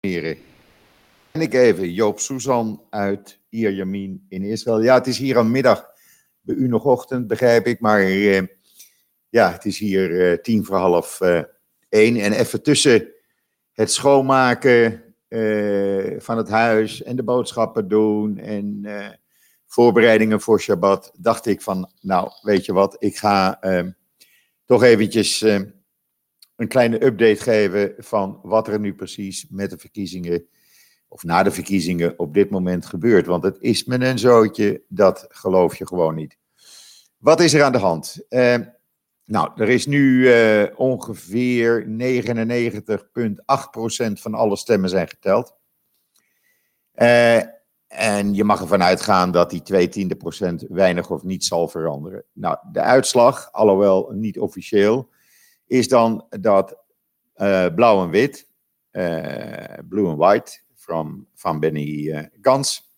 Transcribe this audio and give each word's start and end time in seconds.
En 0.00 1.40
ik 1.40 1.54
even 1.54 1.92
Joop 1.92 2.20
Suzan 2.20 2.82
uit 2.90 3.38
Ierjamin 3.48 4.26
in 4.28 4.42
Israël. 4.42 4.82
Ja, 4.82 4.94
het 4.94 5.06
is 5.06 5.18
hier 5.18 5.38
aan 5.38 5.50
middag, 5.50 5.86
bij 6.40 6.54
u 6.54 6.68
nog 6.68 6.84
ochtend, 6.84 7.26
begrijp 7.26 7.66
ik. 7.66 7.80
Maar 7.80 8.00
eh, 8.00 8.42
ja, 9.28 9.52
het 9.52 9.64
is 9.64 9.78
hier 9.78 10.30
eh, 10.30 10.38
tien 10.38 10.64
voor 10.64 10.76
half 10.76 11.20
eh, 11.20 11.42
één. 11.88 12.16
En 12.16 12.32
even 12.32 12.62
tussen 12.62 13.08
het 13.72 13.92
schoonmaken 13.92 15.02
eh, 15.28 16.14
van 16.18 16.36
het 16.36 16.48
huis 16.48 17.02
en 17.02 17.16
de 17.16 17.22
boodschappen 17.22 17.88
doen 17.88 18.38
en 18.38 18.80
eh, 18.84 19.08
voorbereidingen 19.66 20.40
voor 20.40 20.60
Shabbat, 20.60 21.12
dacht 21.18 21.46
ik 21.46 21.62
van, 21.62 21.90
nou, 22.00 22.30
weet 22.42 22.64
je 22.64 22.72
wat, 22.72 22.96
ik 22.98 23.16
ga 23.16 23.60
eh, 23.60 23.86
toch 24.64 24.82
eventjes 24.82 25.44
een 26.60 26.68
kleine 26.68 27.04
update 27.04 27.42
geven 27.42 27.94
van 27.98 28.40
wat 28.42 28.68
er 28.68 28.80
nu 28.80 28.94
precies 28.94 29.46
met 29.50 29.70
de 29.70 29.78
verkiezingen 29.78 30.46
of 31.08 31.24
na 31.24 31.42
de 31.42 31.50
verkiezingen 31.50 32.18
op 32.18 32.34
dit 32.34 32.50
moment 32.50 32.86
gebeurt. 32.86 33.26
Want 33.26 33.42
het 33.42 33.56
is 33.60 33.84
met 33.84 34.02
een 34.02 34.18
zootje, 34.18 34.82
dat 34.88 35.26
geloof 35.28 35.76
je 35.76 35.86
gewoon 35.86 36.14
niet. 36.14 36.36
Wat 37.18 37.40
is 37.40 37.54
er 37.54 37.62
aan 37.62 37.72
de 37.72 37.78
hand? 37.78 38.24
Eh, 38.28 38.56
nou, 39.24 39.50
er 39.56 39.68
is 39.68 39.86
nu 39.86 40.32
eh, 40.32 40.66
ongeveer 40.76 41.86
99,8% 41.86 41.92
van 44.12 44.34
alle 44.34 44.56
stemmen 44.56 44.90
zijn 44.90 45.08
geteld. 45.08 45.56
Eh, 46.92 47.42
en 47.86 48.34
je 48.34 48.44
mag 48.44 48.60
ervan 48.60 48.82
uitgaan 48.82 49.30
dat 49.30 49.50
die 49.50 49.62
2 49.62 49.88
tiende 49.88 50.16
procent 50.16 50.64
weinig 50.68 51.10
of 51.10 51.22
niet 51.22 51.44
zal 51.44 51.68
veranderen. 51.68 52.24
Nou, 52.32 52.56
de 52.72 52.80
uitslag, 52.80 53.52
alhoewel 53.52 54.10
niet 54.14 54.38
officieel, 54.38 55.10
is 55.70 55.88
dan 55.88 56.26
dat 56.28 56.78
eh, 57.34 57.66
blauw 57.74 58.02
en 58.02 58.10
wit, 58.10 58.48
eh, 58.90 59.78
blue 59.88 60.06
and 60.06 60.18
white, 60.18 60.60
from, 60.74 61.28
van 61.34 61.60
Benny 61.60 62.10
eh, 62.10 62.24
Gans, 62.40 62.88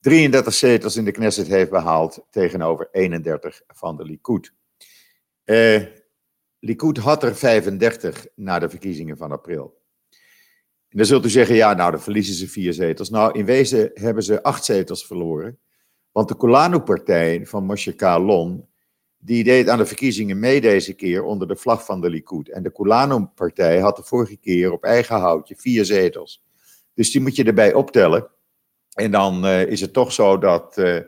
33 0.00 0.54
zetels 0.54 0.96
in 0.96 1.04
de 1.04 1.10
Knesset 1.10 1.46
heeft 1.46 1.70
behaald 1.70 2.26
tegenover 2.30 2.88
31 2.90 3.62
van 3.66 3.96
de 3.96 4.04
Likud. 4.04 4.52
Eh 5.44 5.82
Likud 6.64 6.96
had 6.96 7.22
er 7.22 7.36
35 7.36 8.26
na 8.34 8.58
de 8.58 8.68
verkiezingen 8.68 9.16
van 9.16 9.32
april. 9.32 9.80
En 10.88 10.98
dan 10.98 11.06
zult 11.06 11.24
u 11.24 11.28
zeggen, 11.28 11.54
ja, 11.54 11.74
nou, 11.74 11.90
dan 11.90 12.00
verliezen 12.00 12.34
ze 12.34 12.48
vier 12.48 12.72
zetels. 12.72 13.10
Nou, 13.10 13.38
in 13.38 13.44
wezen 13.44 13.90
hebben 13.94 14.22
ze 14.22 14.42
acht 14.42 14.64
zetels 14.64 15.06
verloren. 15.06 15.58
Want 16.12 16.28
de 16.28 16.36
Kulanu-partij 16.36 17.46
van 17.46 17.64
Moshe 17.64 17.94
Kalon, 17.94 18.68
die 19.24 19.44
deed 19.44 19.68
aan 19.68 19.78
de 19.78 19.86
verkiezingen 19.86 20.38
mee 20.38 20.60
deze 20.60 20.92
keer 20.92 21.22
onder 21.22 21.48
de 21.48 21.56
vlag 21.56 21.84
van 21.84 22.00
de 22.00 22.10
Likud. 22.10 22.48
En 22.48 22.62
de 22.62 22.72
Kulanu-partij 22.72 23.78
had 23.78 23.96
de 23.96 24.02
vorige 24.02 24.36
keer 24.36 24.72
op 24.72 24.84
eigen 24.84 25.16
houtje 25.16 25.54
vier 25.56 25.84
zetels. 25.84 26.42
Dus 26.94 27.10
die 27.10 27.20
moet 27.20 27.36
je 27.36 27.44
erbij 27.44 27.74
optellen. 27.74 28.30
En 28.92 29.10
dan 29.10 29.46
eh, 29.46 29.66
is 29.66 29.80
het 29.80 29.92
toch 29.92 30.12
zo 30.12 30.38
dat, 30.38 30.78
eh, 30.78 31.00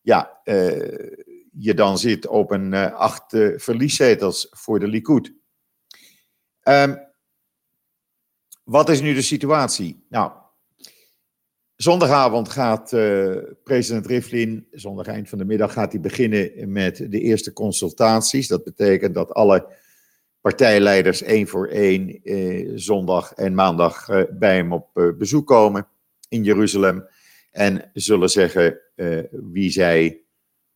ja, 0.00 0.40
eh, 0.44 1.10
je 1.52 1.74
dan 1.74 1.98
zit 1.98 2.26
op 2.26 2.50
een 2.50 2.74
acht 2.74 3.36
verlieszetels 3.56 4.46
voor 4.50 4.78
de 4.78 4.88
Likud. 4.88 5.32
Ehm, 6.60 6.96
wat 8.64 8.88
is 8.88 9.00
nu 9.00 9.14
de 9.14 9.22
situatie? 9.22 10.04
Nou, 10.08 10.32
zondagavond 11.76 12.48
gaat 12.48 12.92
eh, 12.92 13.36
president 13.64 14.06
Rivlin, 14.06 14.66
zondag 14.70 15.06
eind 15.06 15.28
van 15.28 15.38
de 15.38 15.44
middag, 15.44 15.72
gaat 15.72 15.92
hij 15.92 16.00
beginnen 16.00 16.72
met 16.72 16.96
de 16.96 17.20
eerste 17.20 17.52
consultaties. 17.52 18.48
Dat 18.48 18.64
betekent 18.64 19.14
dat 19.14 19.32
alle 19.32 19.66
partijleiders 20.40 21.22
één 21.22 21.48
voor 21.48 21.68
één 21.68 22.22
eh, 22.22 22.70
zondag 22.74 23.32
en 23.32 23.54
maandag 23.54 24.08
eh, 24.08 24.22
bij 24.30 24.56
hem 24.56 24.72
op 24.72 25.14
bezoek 25.18 25.46
komen 25.46 25.86
in 26.28 26.44
Jeruzalem. 26.44 27.08
En 27.50 27.90
zullen 27.92 28.28
zeggen 28.28 28.80
wie 29.30 29.70
zij 29.70 30.20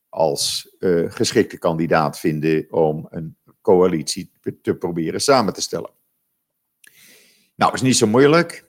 als 0.09 0.77
geschikte 1.09 1.59
kandidaat 1.59 2.19
vinden 2.19 2.67
om 2.71 3.06
een 3.11 3.37
coalitie 3.61 4.31
te 4.62 4.75
proberen 4.75 5.21
samen 5.21 5.53
te 5.53 5.61
stellen. 5.61 5.91
Nou, 7.55 7.75
is 7.75 7.83
niet 7.83 7.97
zo 7.97 8.06
moeilijk. 8.06 8.68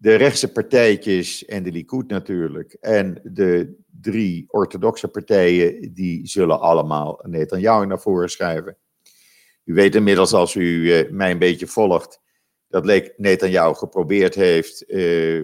De 0.00 0.14
rechtse 0.14 0.52
partijtjes 0.52 1.44
en 1.44 1.62
de 1.62 1.72
Likud 1.72 2.08
natuurlijk 2.08 2.72
en 2.80 3.20
de 3.22 3.76
drie 4.00 4.44
orthodoxe 4.48 5.08
partijen, 5.08 5.94
die 5.94 6.26
zullen 6.26 6.60
allemaal 6.60 7.20
Netanyahu 7.22 7.86
naar 7.86 8.00
voren 8.00 8.30
schuiven. 8.30 8.76
U 9.64 9.74
weet 9.74 9.94
inmiddels, 9.94 10.32
als 10.32 10.54
u 10.54 10.92
eh, 10.92 11.10
mij 11.10 11.30
een 11.30 11.38
beetje 11.38 11.66
volgt, 11.66 12.20
dat 12.68 12.84
Netanyahu 13.16 13.74
geprobeerd 13.74 14.34
heeft 14.34 14.86
eh, 14.86 15.40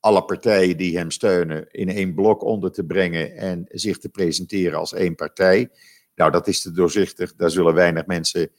alle 0.00 0.24
partijen 0.24 0.76
die 0.76 0.96
hem 0.96 1.10
steunen 1.10 1.70
in 1.70 1.88
één 1.88 2.14
blok 2.14 2.42
onder 2.42 2.72
te 2.72 2.84
brengen 2.84 3.36
en 3.36 3.64
zich 3.68 3.98
te 3.98 4.08
presenteren 4.08 4.78
als 4.78 4.92
één 4.92 5.14
partij. 5.14 5.70
Nou, 6.14 6.30
dat 6.30 6.48
is 6.48 6.62
te 6.62 6.70
doorzichtig, 6.70 7.34
daar 7.34 7.50
zullen 7.50 7.74
weinig 7.74 8.06
mensen 8.06 8.50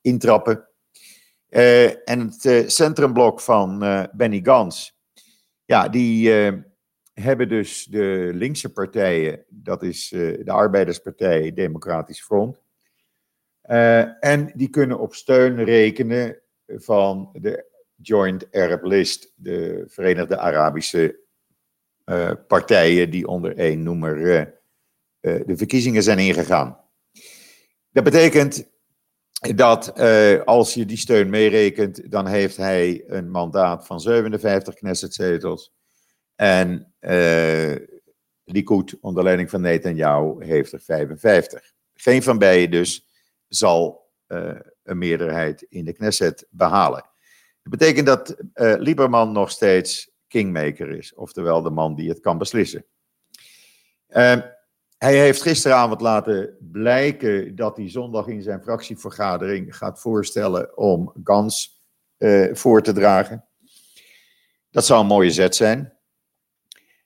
intrappen. 0.00 0.68
Eh, 1.48 2.08
en 2.08 2.34
het 2.38 2.72
centrumblok 2.72 3.40
van 3.40 3.78
Benny 4.12 4.40
Gans, 4.42 4.93
ja, 5.64 5.88
die 5.88 6.44
eh, 6.44 6.52
hebben 7.12 7.48
dus 7.48 7.84
de 7.84 8.30
linkse 8.34 8.72
partijen, 8.72 9.44
dat 9.48 9.82
is 9.82 10.12
eh, 10.12 10.44
de 10.44 10.52
Arbeiderspartij, 10.52 11.52
Democratisch 11.52 12.22
Front. 12.22 12.60
Eh, 13.60 14.24
en 14.24 14.52
die 14.54 14.68
kunnen 14.68 14.98
op 14.98 15.14
steun 15.14 15.64
rekenen 15.64 16.38
van 16.66 17.30
de 17.32 17.72
Joint 17.96 18.52
Arab 18.52 18.84
List, 18.84 19.32
de 19.36 19.84
Verenigde 19.86 20.38
Arabische 20.38 21.22
partijen 22.48 23.10
die 23.10 23.26
onder 23.26 23.56
één 23.56 23.82
noemer 23.82 24.54
de 25.20 25.56
verkiezingen 25.56 26.02
zijn 26.02 26.18
ingegaan. 26.18 26.80
Dat 27.90 28.04
betekent 28.04 28.73
dat 29.52 29.98
eh, 29.98 30.40
als 30.42 30.74
je 30.74 30.84
die 30.84 30.96
steun 30.96 31.30
meerekent, 31.30 32.10
dan 32.10 32.26
heeft 32.26 32.56
hij 32.56 33.04
een 33.06 33.30
mandaat 33.30 33.86
van 33.86 34.00
57 34.00 34.74
Knessetzetels. 34.74 35.72
En 36.34 36.94
eh 36.98 37.74
Likud, 38.44 38.96
onder 39.00 39.22
leiding 39.22 39.50
van 39.50 39.60
Netanyahu, 39.60 40.44
heeft 40.44 40.72
er 40.72 40.80
55. 40.80 41.72
Geen 41.94 42.22
van 42.22 42.38
beiden 42.38 42.70
dus 42.70 43.06
zal 43.48 44.10
eh, 44.26 44.60
een 44.82 44.98
meerderheid 44.98 45.66
in 45.68 45.84
de 45.84 45.92
Knesset 45.92 46.46
behalen. 46.50 47.10
Dat 47.62 47.78
betekent 47.78 48.06
dat 48.06 48.36
eh 48.52 48.74
Lieberman 48.78 49.32
nog 49.32 49.50
steeds 49.50 50.10
kingmaker 50.28 50.90
is, 50.90 51.14
oftewel 51.14 51.62
de 51.62 51.70
man 51.70 51.94
die 51.94 52.08
het 52.08 52.20
kan 52.20 52.38
beslissen. 52.38 52.86
Eh, 54.06 54.40
hij 55.04 55.18
heeft 55.18 55.42
gisteravond 55.42 56.00
laten 56.00 56.56
blijken 56.58 57.56
dat 57.56 57.76
hij 57.76 57.90
zondag 57.90 58.26
in 58.26 58.42
zijn 58.42 58.62
fractievergadering 58.62 59.76
gaat 59.76 60.00
voorstellen 60.00 60.76
om 60.76 61.12
Gans 61.24 61.80
eh, 62.16 62.54
voor 62.54 62.82
te 62.82 62.92
dragen. 62.92 63.44
Dat 64.70 64.84
zou 64.84 65.00
een 65.00 65.06
mooie 65.06 65.30
zet 65.30 65.56
zijn. 65.56 65.92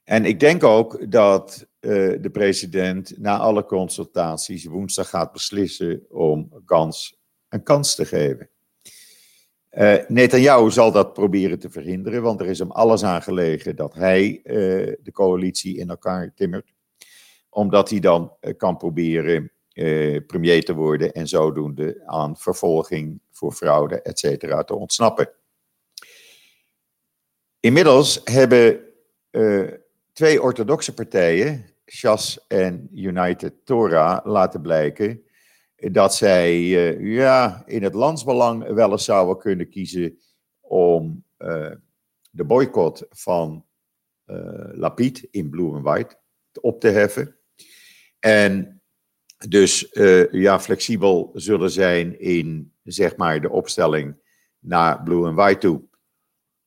En 0.04 0.24
ik 0.24 0.40
denk 0.40 0.64
ook 0.64 1.10
dat 1.10 1.66
eh, 1.80 1.90
de 2.20 2.30
president 2.32 3.18
na 3.18 3.38
alle 3.38 3.64
consultaties 3.64 4.64
woensdag 4.64 5.08
gaat 5.08 5.32
beslissen 5.32 6.04
om 6.08 6.52
Gans 6.64 7.20
een 7.48 7.62
kans 7.62 7.94
te 7.94 8.04
geven. 8.04 8.50
Uh, 9.70 9.96
Netanyahu 10.08 10.70
zal 10.70 10.92
dat 10.92 11.12
proberen 11.12 11.58
te 11.58 11.70
verhinderen, 11.70 12.22
want 12.22 12.40
er 12.40 12.46
is 12.46 12.58
hem 12.58 12.70
alles 12.70 13.04
aan 13.04 13.22
gelegen 13.22 13.76
dat 13.76 13.94
hij 13.94 14.40
de 15.02 15.10
coalitie 15.12 15.76
in 15.76 15.90
elkaar 15.90 16.32
timmert. 16.34 16.76
Omdat 17.58 17.90
hij 17.90 18.00
dan 18.00 18.32
uh, 18.40 18.56
kan 18.56 18.76
proberen 18.76 19.52
premier 20.26 20.64
te 20.64 20.74
worden 20.74 21.12
en 21.12 21.28
zodoende 21.28 22.02
aan 22.06 22.36
vervolging 22.36 23.20
voor 23.30 23.52
fraude, 23.52 24.02
et 24.02 24.18
cetera, 24.18 24.64
te 24.64 24.74
ontsnappen. 24.74 25.30
Inmiddels 27.60 28.20
hebben 28.24 28.80
twee 30.12 30.42
orthodoxe 30.42 30.94
partijen, 30.94 31.64
Shas 31.86 32.46
en 32.48 32.88
United 32.92 33.54
Torah, 33.64 34.26
laten 34.26 34.60
blijken 34.60 35.22
dat 35.76 36.14
zij 36.14 36.60
uh, 36.60 37.16
ja, 37.16 37.62
in 37.66 37.82
het 37.82 37.94
landsbelang 37.94 38.72
wel 38.72 38.90
eens 38.90 39.04
zouden 39.04 39.38
kunnen 39.38 39.68
kiezen 39.68 40.18
om 40.60 41.24
uh, 41.38 41.72
de 42.30 42.44
boycott 42.44 43.06
van 43.10 43.64
uh, 44.26 44.68
Lapid 44.72 45.28
in 45.30 45.50
Blue 45.50 45.74
and 45.74 45.84
White 45.84 46.16
op 46.60 46.80
te 46.80 46.88
heffen. 46.88 47.36
En 48.18 48.82
dus 49.48 49.88
ja, 50.30 50.60
flexibel 50.60 51.30
zullen 51.34 51.70
zijn 51.70 52.20
in 52.20 52.72
zeg 52.82 53.16
maar, 53.16 53.40
de 53.40 53.50
opstelling 53.50 54.16
naar 54.58 55.02
Blue 55.02 55.26
and 55.26 55.36
White 55.36 55.58
toe. 55.58 55.82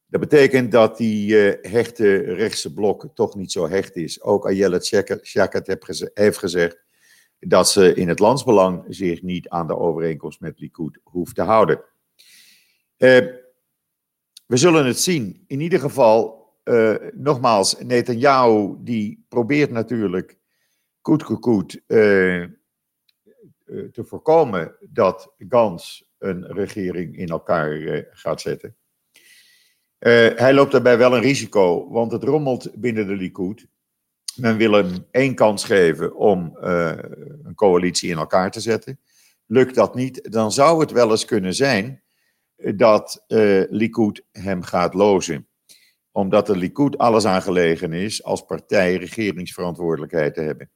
Dat 0.06 0.20
betekent 0.20 0.72
dat 0.72 0.98
die 0.98 1.36
hechte 1.62 2.18
rechtse 2.18 2.74
blok 2.74 3.10
toch 3.14 3.36
niet 3.36 3.52
zo 3.52 3.68
hecht 3.68 3.96
is. 3.96 4.22
Ook 4.22 4.46
Ayelet 4.46 4.86
Shakert 5.24 5.68
heeft 6.14 6.38
gezegd 6.38 6.84
dat 7.40 7.70
ze 7.70 7.94
in 7.94 8.08
het 8.08 8.20
landsbelang 8.20 8.86
zich 8.88 9.22
niet 9.22 9.50
aan 9.50 9.68
de 9.68 9.78
overeenkomst 9.78 10.40
met 10.40 10.60
Likud 10.60 11.00
hoeft 11.04 11.36
te 11.36 11.42
houden. 11.42 11.78
Uh, 12.98 13.28
we 14.46 14.58
zullen 14.58 14.86
het 14.86 15.00
zien. 15.00 15.44
In 15.48 15.60
ieder 15.60 15.80
geval, 15.80 16.50
uh, 16.64 16.96
nogmaals, 17.14 17.76
Netanyahu 17.80 18.76
die 18.80 19.26
probeert 19.30 19.72
natuurlijk 19.72 20.38
koet 21.02 21.24
koet 21.24 21.82
uh, 21.88 22.46
te 23.66 24.04
voorkomen 24.04 24.76
dat 24.80 25.34
Gans 25.50 26.10
een 26.18 26.54
regering 26.54 27.18
in 27.18 27.28
elkaar 27.28 27.74
uh, 27.74 28.02
gaat 28.12 28.42
zetten. 28.42 28.76
hij 30.36 30.54
loopt 30.54 30.72
daarbij 30.72 30.98
wel 30.98 31.16
een 31.16 31.22
risico, 31.22 31.90
want 31.90 32.12
het 32.12 32.24
rommelt 32.24 32.72
binnen 32.76 33.08
de 33.08 33.16
Likud. 33.16 33.68
Men 34.36 34.58
wil 34.58 34.72
hem 34.72 35.06
één 35.12 35.36
kans 35.36 35.64
geven 35.64 36.16
om 36.16 36.58
een 37.44 37.56
coalitie 37.56 38.10
in 38.10 38.18
elkaar 38.18 38.52
te 38.52 38.60
zetten. 38.60 39.00
Lukt 39.46 39.76
dat 39.76 39.96
niet, 39.96 40.32
dan 40.32 40.52
zou 40.52 40.80
het 40.80 40.92
wel 40.92 41.12
eens 41.12 41.26
kunnen 41.26 41.54
zijn 41.54 42.04
dat 42.76 43.24
uh, 43.28 43.64
Likud 43.70 44.24
hem 44.32 44.64
gaat 44.64 44.94
lozen. 44.94 45.48
Omdat 46.12 46.46
de 46.46 46.58
Likud 46.58 46.98
alles 46.98 47.26
aangelegen 47.26 47.94
is 47.94 48.24
als 48.24 48.46
partij 48.46 48.96
regeringsverantwoordelijkheid 48.96 50.34
te 50.34 50.42
hebben. 50.42 50.70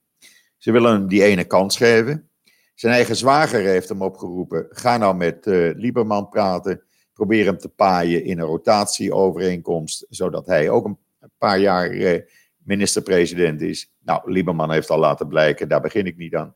Ze 0.58 0.72
willen 0.72 0.92
hem 0.92 1.08
die 1.08 1.24
ene 1.24 1.46
kans 1.46 1.78
geven. 1.78 2.30
Zijn 2.76 2.94
eigen 2.94 3.16
zwager 3.16 3.62
heeft 3.62 3.90
hem 3.90 4.02
opgeroepen: 4.02 4.68
ga 4.70 4.98
nou 4.98 5.16
met 5.16 5.46
uh, 5.46 5.76
Lieberman 5.76 6.30
praten. 6.30 6.84
Probeer 7.14 7.46
hem 7.46 7.58
te 7.58 7.70
paaien 7.70 8.24
in 8.24 8.40
een 8.40 8.46
rotatieovereenkomst, 8.46 10.06
zodat 10.10 10.46
hij 10.46 10.70
ook 10.70 10.86
een 10.86 10.98
paar 11.38 11.60
jaar 11.60 11.92
uh, 11.92 12.22
minister-president 12.58 13.62
is. 13.62 13.94
Nou, 14.00 14.32
Lieberman 14.32 14.72
heeft 14.72 14.90
al 14.90 15.00
laten 15.00 15.28
blijken, 15.28 15.70
daar 15.70 15.82
begin 15.82 16.06
ik 16.06 16.18
niet 16.18 16.36
aan. 16.36 16.56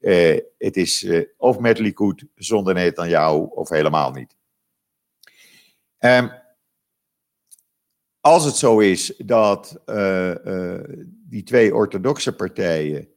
Uh, 0.00 0.38
het 0.58 0.76
is 0.76 1.08
of 1.36 1.58
met 1.58 1.78
Likud 1.78 2.26
zonder 2.34 2.74
Netanyahu 2.74 3.38
of 3.38 3.68
helemaal 3.68 4.10
niet. 4.10 4.36
Um, 5.98 6.30
als 8.20 8.44
het 8.44 8.56
zo 8.56 8.78
is 8.78 9.16
dat 9.16 9.82
die 11.28 11.42
twee 11.42 11.74
orthodoxe 11.74 12.34
partijen 12.34 13.08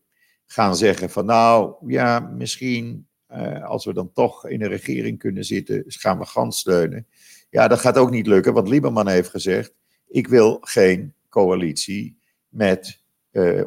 gaan 0.53 0.75
zeggen 0.75 1.09
van 1.09 1.25
nou 1.25 1.75
ja, 1.87 2.19
misschien 2.19 3.07
uh, 3.31 3.65
als 3.65 3.85
we 3.85 3.93
dan 3.93 4.11
toch 4.13 4.47
in 4.47 4.61
een 4.61 4.69
regering 4.69 5.19
kunnen 5.19 5.43
zitten, 5.43 5.83
gaan 5.87 6.19
we 6.19 6.25
Gans 6.25 6.59
steunen. 6.59 7.07
Ja, 7.49 7.67
dat 7.67 7.79
gaat 7.79 7.97
ook 7.97 8.09
niet 8.09 8.27
lukken, 8.27 8.53
want 8.53 8.67
Lieberman 8.67 9.07
heeft 9.07 9.29
gezegd, 9.29 9.73
ik 10.07 10.27
wil 10.27 10.57
geen 10.61 11.13
coalitie 11.29 12.17
met 12.47 13.01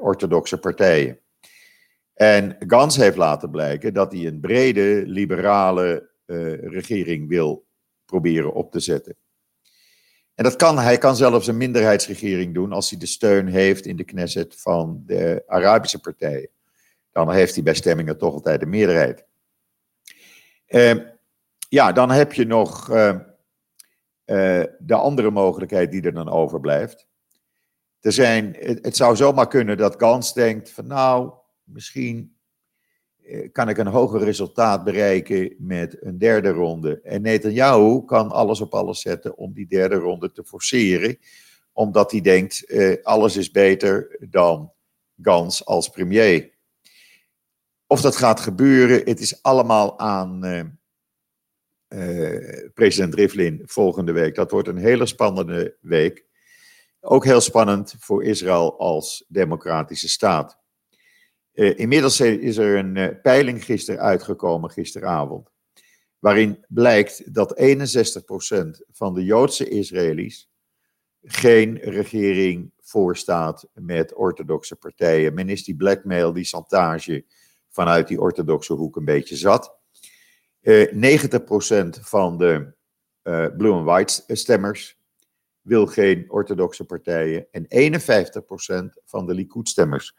orthodoxe 0.01 0.59
partijen. 0.59 1.19
En 2.15 2.57
Gans 2.59 2.97
heeft 2.97 3.17
laten 3.17 3.51
blijken 3.51 3.95
dat 3.95 4.13
hij 4.13 4.27
een 4.27 4.41
brede 4.41 5.03
liberale 5.07 6.11
regering 6.61 7.29
wil 7.29 7.67
proberen 8.05 8.53
op 8.53 8.73
te 8.73 8.81
zetten. 8.81 9.17
En 10.35 10.45
dat 10.45 10.57
kan, 10.57 10.79
hij 10.79 10.99
kan 10.99 11.17
zelfs 11.17 11.47
een 11.47 11.57
minderheidsregering 11.57 12.55
doen 12.55 12.73
als 12.73 12.91
hij 12.91 12.99
de 12.99 13.07
steun 13.07 13.47
heeft 13.47 13.87
in 13.87 13.97
de 13.97 14.05
Knesset 14.05 14.61
van 14.61 15.03
de 15.07 15.43
Arabische 15.47 16.01
partijen. 16.01 16.49
Dan 17.17 17.33
heeft 17.33 17.55
hij 17.55 17.63
bij 17.63 17.75
stemmingen 17.75 18.19
toch 18.19 18.35
altijd 18.35 18.61
de 18.61 18.67
meerderheid. 18.67 19.25
Uh, 20.69 20.95
ja, 21.69 21.93
dan 21.93 22.11
heb 22.11 22.33
je 22.33 22.47
nog 22.47 22.91
uh, 22.91 23.09
uh, 24.27 24.65
de 24.79 24.95
andere 24.95 25.31
mogelijkheid 25.31 25.91
die 25.91 26.03
er 26.03 26.13
dan 26.13 26.29
overblijft. 26.29 27.07
Er 28.01 28.13
zijn, 28.13 28.57
het, 28.59 28.85
het 28.85 28.97
zou 28.97 29.17
zomaar 29.17 29.49
kunnen 29.49 29.77
dat 29.77 29.95
Gans 29.99 30.35
denkt 30.35 30.71
van 30.71 30.87
nou, 30.87 31.33
misschien 31.65 32.37
eh, 33.25 33.53
kan 33.53 33.69
ik 33.69 33.79
een 33.79 33.87
hoger 33.87 34.21
resultaat 34.25 34.85
bereiken 34.85 35.55
met 35.59 35.97
een 36.01 36.19
derde 36.19 36.51
ronde. 36.51 37.01
En 37.01 37.23
Netanyahu 37.23 38.05
kan 38.05 38.31
alles 38.31 38.61
op 38.61 38.75
alles 38.75 39.01
zetten 39.01 39.37
om 39.37 39.53
die 39.53 39.67
derde 39.67 39.97
ronde 39.97 40.33
te 40.33 40.45
forceren, 40.45 41.19
omdat 41.73 42.11
hij 42.11 42.21
denkt, 42.21 42.67
eh, 42.67 43.05
alles 43.05 43.37
is 43.37 43.51
beter 43.51 44.17
dan 44.31 44.73
Gans 45.23 45.65
als 45.65 45.89
premier. 45.89 46.55
Of 47.87 48.01
dat 48.01 48.17
gaat 48.17 48.41
gebeuren, 48.41 49.03
het 49.05 49.21
is 49.21 49.43
allemaal 49.43 49.99
aan 49.99 50.45
uh, 50.45 50.63
uh, 51.89 52.71
president 52.75 53.15
Rivlin 53.15 53.63
volgende 53.65 54.13
week. 54.13 54.35
Dat 54.35 54.51
wordt 54.51 54.69
een 54.69 54.77
hele 54.77 55.07
spannende 55.07 55.77
week. 55.81 56.25
Ook 57.01 57.25
heel 57.25 57.41
spannend 57.41 57.95
voor 57.99 58.25
Israël 58.25 58.79
als 58.79 59.25
democratische 59.29 60.09
staat. 60.09 60.59
Uh, 61.53 61.79
inmiddels 61.79 62.21
is 62.21 62.57
er 62.57 62.77
een 62.77 63.21
peiling 63.21 63.65
gisteren 63.65 64.01
uitgekomen, 64.01 64.71
gisteravond, 64.71 65.51
waarin 66.19 66.65
blijkt 66.69 67.35
dat 67.35 67.61
61% 67.61 68.87
van 68.93 69.15
de 69.15 69.25
Joodse 69.25 69.69
Israëli's 69.69 70.51
geen 71.23 71.79
regering 71.79 72.73
voorstaat 72.81 73.69
met 73.73 74.15
orthodoxe 74.15 74.77
partijen. 74.77 75.35
Men 75.35 75.49
is 75.49 75.65
die 75.65 75.77
blackmail, 75.77 76.33
die 76.33 76.45
chantage 76.45 77.25
vanuit 77.77 78.09
die 78.09 78.21
orthodoxe 78.21 78.73
hoek 78.73 78.97
een 78.97 79.05
beetje 79.05 79.37
zat. 79.37 79.79
Uh, 80.63 80.93
90% 80.93 81.89
van 82.01 82.39
de 82.39 82.75
blue 83.57 83.73
and 83.73 83.85
white 83.85 84.23
stemmers 84.27 85.01
wil 85.61 85.87
geen 85.87 86.31
orthodoxe 86.31 86.85
partijen 86.85 87.47
en 87.51 87.67
51% 87.67 89.03
van 89.05 89.27
de 89.27 89.35
Likud-stemmers 89.35 90.15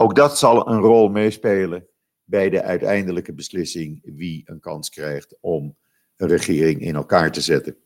ook 0.00 0.14
dat 0.14 0.38
zal 0.38 0.68
een 0.68 0.80
rol 0.80 1.08
meespelen 1.08 1.86
bij 2.24 2.50
de 2.50 2.62
uiteindelijke 2.62 3.32
beslissing 3.32 4.00
wie 4.02 4.42
een 4.44 4.60
kans 4.60 4.88
krijgt 4.88 5.36
om 5.40 5.76
een 6.16 6.28
regering 6.28 6.80
in 6.80 6.94
elkaar 6.94 7.32
te 7.32 7.40
zetten. 7.40 7.76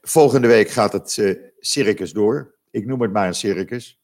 Volgende 0.00 0.46
week 0.46 0.68
gaat 0.68 0.92
het 0.92 1.38
circus 1.58 2.12
door. 2.12 2.58
Ik 2.70 2.86
noem 2.86 3.00
het 3.02 3.12
maar 3.12 3.26
een 3.26 3.34
circus. 3.34 4.01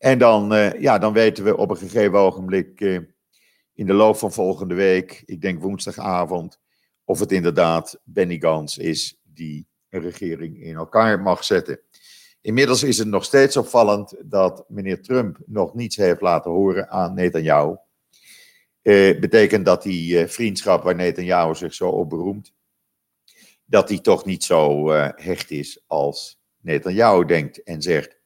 En 0.00 0.18
dan, 0.18 0.52
uh, 0.52 0.80
ja, 0.80 0.98
dan 0.98 1.12
weten 1.12 1.44
we 1.44 1.56
op 1.56 1.70
een 1.70 1.76
gegeven 1.76 2.18
ogenblik 2.18 2.80
in 3.74 3.86
de 3.86 3.92
loop 3.92 4.16
van 4.16 4.32
volgende 4.32 4.74
week, 4.74 5.22
ik 5.26 5.40
denk 5.40 5.62
woensdagavond, 5.62 6.60
of 7.04 7.18
het 7.18 7.32
inderdaad 7.32 8.00
Benny 8.04 8.38
Gans 8.38 8.78
is 8.78 9.20
die 9.22 9.68
een 9.88 10.00
regering 10.00 10.62
in 10.62 10.74
elkaar 10.74 11.20
mag 11.20 11.44
zetten. 11.44 11.80
Inmiddels 12.40 12.82
is 12.82 12.98
het 12.98 13.08
nog 13.08 13.24
steeds 13.24 13.56
opvallend 13.56 14.14
dat 14.24 14.64
meneer 14.68 15.02
Trump 15.02 15.38
nog 15.46 15.74
niets 15.74 15.96
heeft 15.96 16.20
laten 16.20 16.50
horen 16.50 16.90
aan 16.90 17.14
Netanyahu. 17.14 17.76
Eh, 18.82 19.18
betekent 19.18 19.64
dat 19.64 19.82
die 19.82 20.22
uh, 20.22 20.28
vriendschap 20.28 20.82
waar 20.82 20.94
Netanyahu 20.94 21.54
zich 21.54 21.74
zo 21.74 21.88
op 21.88 22.08
beroemt, 22.08 22.54
dat 23.64 23.88
die 23.88 24.00
toch 24.00 24.24
niet 24.24 24.44
zo 24.44 24.92
uh, 24.92 25.08
hecht 25.14 25.50
is 25.50 25.84
als 25.86 26.40
Netanyahu 26.60 27.24
denkt 27.24 27.62
en 27.62 27.82
zegt. 27.82 28.19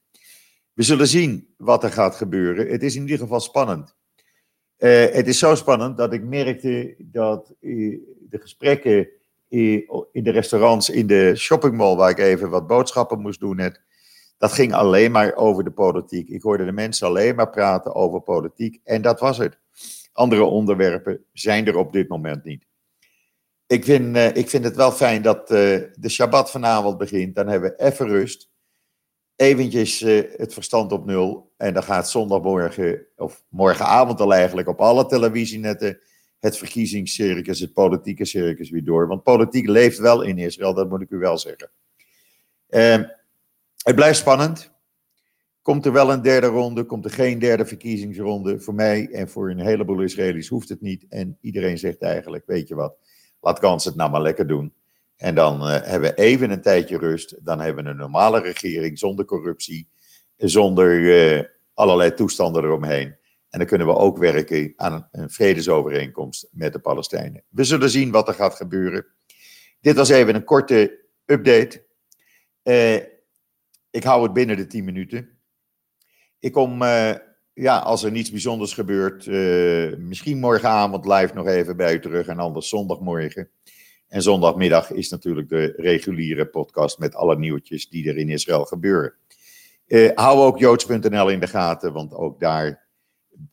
We 0.75 0.83
zullen 0.83 1.09
zien 1.09 1.55
wat 1.57 1.85
er 1.85 1.93
gaat 1.93 2.15
gebeuren. 2.15 2.69
Het 2.69 2.83
is 2.83 2.95
in 2.95 3.03
ieder 3.03 3.19
geval 3.19 3.41
spannend. 3.41 3.97
Uh, 4.79 5.05
het 5.05 5.27
is 5.27 5.39
zo 5.39 5.55
spannend 5.55 5.97
dat 5.97 6.13
ik 6.13 6.23
merkte 6.23 6.95
dat 6.99 7.55
de 7.61 8.39
gesprekken 8.39 9.09
in 9.49 10.23
de 10.23 10.31
restaurants 10.31 10.91
in 10.91 11.07
de 11.07 11.33
shoppingmall, 11.37 11.97
waar 11.97 12.11
ik 12.11 12.19
even 12.19 12.51
wat 12.51 12.67
boodschappen 12.67 13.21
moest 13.21 13.41
doen, 13.41 13.57
net, 13.57 13.81
dat 14.39 14.53
ging 14.53 14.73
alleen 14.73 15.11
maar 15.11 15.35
over 15.35 15.65
de 15.65 15.71
politiek. 15.71 16.29
Ik 16.29 16.43
hoorde 16.43 16.65
de 16.65 16.73
mensen 16.73 17.07
alleen 17.07 17.35
maar 17.35 17.51
praten 17.51 17.95
over 17.95 18.21
politiek 18.21 18.81
en 18.85 19.03
dat 19.03 19.21
was 19.21 19.39
het. 19.39 19.59
Andere 20.13 20.43
onderwerpen 20.43 21.25
zijn 21.33 21.67
er 21.67 21.77
op 21.77 21.93
dit 21.93 22.09
moment 22.09 22.45
niet. 22.45 22.67
Ik 23.67 23.85
vind, 23.85 24.17
ik 24.17 24.49
vind 24.49 24.65
het 24.65 24.77
wel 24.77 24.93
fijn 24.93 25.23
dat 25.23 25.49
de 25.49 26.09
Shabbat 26.09 26.51
vanavond 26.51 26.99
begint. 26.99 27.35
Dan 27.35 27.49
hebben 27.49 27.71
we 27.71 27.85
even 27.85 28.09
rust. 28.09 28.53
Eventjes 29.37 30.03
uh, 30.03 30.23
het 30.37 30.53
verstand 30.53 30.93
op 30.93 31.07
nul. 31.07 31.53
En 31.57 31.75
dan 31.75 31.83
gaat 31.83 32.11
zondagmorgen, 32.11 33.07
of 33.17 33.45
morgenavond 33.49 34.21
al 34.21 34.35
eigenlijk, 34.35 34.69
op 34.69 34.81
alle 34.81 35.07
televisienetten 35.07 35.99
het 36.45 36.59
verkiezingscircus, 36.59 37.61
het 37.61 37.73
politieke 37.73 38.25
circus 38.25 38.71
weer 38.71 38.85
door. 38.85 39.09
Want 39.09 39.23
politiek 39.23 39.69
leeft 39.69 39.99
wel 39.99 40.23
in 40.23 40.39
Israël, 40.39 40.75
dat 40.75 40.89
moet 40.89 41.01
ik 41.01 41.11
u 41.11 41.19
wel 41.19 41.39
zeggen. 41.39 41.71
Uh, 42.69 43.09
het 43.83 43.95
blijft 43.95 44.19
spannend. 44.19 44.73
Komt 45.63 45.87
er 45.87 45.93
wel 45.93 46.13
een 46.13 46.23
derde 46.23 46.47
ronde, 46.47 46.85
komt 46.85 47.05
er 47.05 47.11
geen 47.11 47.39
derde 47.39 47.67
verkiezingsronde. 47.67 48.61
Voor 48.61 48.75
mij 48.75 49.09
en 49.11 49.29
voor 49.29 49.51
een 49.51 49.61
heleboel 49.61 50.01
Israëli's 50.01 50.49
hoeft 50.49 50.69
het 50.69 50.81
niet. 50.81 51.07
En 51.09 51.39
iedereen 51.41 51.79
zegt 51.79 52.03
eigenlijk, 52.03 52.47
weet 52.47 52.69
je 52.69 52.75
wat, 52.75 52.97
laat 53.41 53.59
kans 53.59 53.85
het 53.85 53.95
nou 53.95 54.11
maar 54.11 54.23
lekker 54.23 54.47
doen. 54.47 54.73
En 55.17 55.35
dan 55.35 55.63
uh, 55.63 55.69
hebben 55.83 56.11
we 56.11 56.15
even 56.15 56.51
een 56.51 56.63
tijdje 56.63 56.99
rust. 56.99 57.45
Dan 57.45 57.61
hebben 57.61 57.85
we 57.85 57.91
een 57.91 57.97
normale 57.97 58.41
regering 58.41 58.99
zonder 58.99 59.25
corruptie, 59.25 59.89
zonder 60.37 61.01
uh, 61.01 61.45
allerlei 61.75 62.15
toestanden 62.15 62.65
eromheen. 62.65 63.17
En 63.51 63.59
dan 63.59 63.69
kunnen 63.69 63.87
we 63.87 63.97
ook 63.97 64.19
werken 64.19 64.73
aan 64.77 64.93
een, 64.93 65.23
een 65.23 65.31
vredesovereenkomst 65.31 66.49
met 66.51 66.73
de 66.73 66.79
Palestijnen. 66.79 67.43
We 67.49 67.65
zullen 67.65 67.91
zien 67.91 68.11
wat 68.11 68.29
er 68.29 68.35
gaat 68.35 68.55
gebeuren. 68.55 69.07
Dit 69.81 69.97
was 69.97 70.09
even 70.09 70.35
een 70.35 70.45
korte 70.45 71.01
update. 71.25 71.85
Uh, 72.63 72.95
ik 73.91 74.05
hou 74.05 74.23
het 74.23 74.33
binnen 74.33 74.57
de 74.57 74.67
10 74.67 74.85
minuten. 74.85 75.29
Ik 76.39 76.53
kom, 76.53 76.83
ja, 77.53 77.79
als 77.79 78.03
er 78.03 78.11
niets 78.11 78.31
bijzonders 78.31 78.75
gebeurt, 78.75 79.27
misschien 79.99 80.39
morgenavond 80.39 81.07
live 81.07 81.35
nog 81.35 81.47
even 81.47 81.77
bij 81.77 81.95
u 81.95 82.01
terug 82.01 82.27
en 82.27 82.39
anders 82.39 82.69
zondagmorgen. 82.69 83.51
En 84.15 84.23
zondagmiddag 84.23 84.91
is 84.91 85.09
natuurlijk 85.09 85.49
de 85.49 85.75
reguliere 85.77 86.47
podcast 86.47 86.99
met 86.99 87.15
alle 87.15 87.39
nieuwtjes 87.39 87.89
die 87.89 88.09
er 88.09 88.17
in 88.17 88.29
Israël 88.29 88.65
gebeuren. 88.65 89.15
Uh, 89.87 90.11
hou 90.15 90.39
ook 90.39 90.59
joods.nl 90.59 91.29
in 91.29 91.41
de 91.41 91.47
gaten, 91.47 91.93
want 91.93 92.15
ook 92.15 92.41
daar 92.41 92.89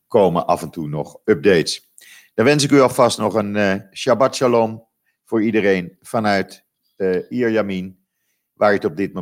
komen 0.07 0.47
af 0.47 0.61
en 0.61 0.69
toe 0.69 0.87
nog 0.87 1.19
updates. 1.25 1.91
Dan 2.33 2.45
wens 2.45 2.63
ik 2.63 2.71
u 2.71 2.79
alvast 2.79 3.17
nog 3.17 3.33
een 3.33 3.55
uh, 3.55 3.75
Shabbat 3.93 4.35
Shalom 4.35 4.87
voor 5.25 5.43
iedereen 5.43 5.97
vanuit 6.01 6.65
uh, 6.97 7.17
Ierjamin, 7.29 7.99
waar 8.53 8.73
het 8.73 8.85
op 8.85 8.95
dit 8.95 9.13
moment 9.13 9.19